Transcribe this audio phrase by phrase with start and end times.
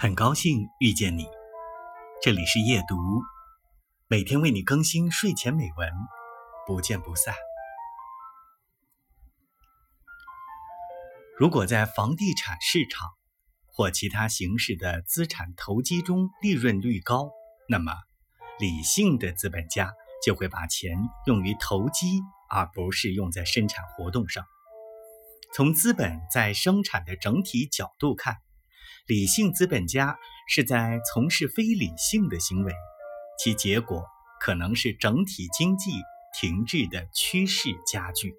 [0.00, 1.26] 很高兴遇见你，
[2.22, 2.94] 这里是夜读，
[4.06, 5.90] 每天为你更新睡前美文，
[6.68, 7.34] 不见不散。
[11.36, 13.08] 如果在房地产市场
[13.66, 17.32] 或其他形式的资产投机中利润率高，
[17.68, 17.92] 那么
[18.60, 19.92] 理性的资本家
[20.24, 20.96] 就会把钱
[21.26, 24.44] 用于投机，而不是用在生产活动上。
[25.52, 28.36] 从资本在生产的整体角度看。
[29.06, 30.18] 理性资本家
[30.48, 32.72] 是在从事非理性的行为，
[33.38, 34.04] 其结果
[34.40, 35.90] 可能是整体经济
[36.38, 38.34] 停滞的趋势加剧。